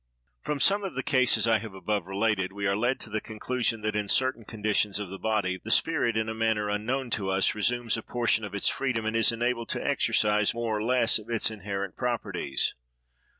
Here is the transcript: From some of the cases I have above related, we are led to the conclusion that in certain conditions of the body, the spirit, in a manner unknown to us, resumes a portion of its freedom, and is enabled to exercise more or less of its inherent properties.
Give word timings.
From 0.41 0.59
some 0.59 0.83
of 0.83 0.95
the 0.95 1.03
cases 1.03 1.47
I 1.47 1.59
have 1.59 1.75
above 1.75 2.07
related, 2.07 2.51
we 2.53 2.65
are 2.65 2.75
led 2.75 2.99
to 3.01 3.09
the 3.11 3.21
conclusion 3.21 3.81
that 3.81 3.95
in 3.95 4.09
certain 4.09 4.45
conditions 4.45 4.97
of 4.97 5.11
the 5.11 5.19
body, 5.19 5.61
the 5.63 5.69
spirit, 5.69 6.17
in 6.17 6.27
a 6.27 6.33
manner 6.33 6.69
unknown 6.71 7.11
to 7.11 7.29
us, 7.29 7.53
resumes 7.53 7.97
a 7.97 8.01
portion 8.01 8.43
of 8.43 8.55
its 8.55 8.67
freedom, 8.67 9.05
and 9.05 9.15
is 9.15 9.31
enabled 9.31 9.69
to 9.69 9.87
exercise 9.87 10.55
more 10.55 10.75
or 10.75 10.81
less 10.83 11.19
of 11.19 11.29
its 11.29 11.51
inherent 11.51 11.95
properties. 11.97 12.73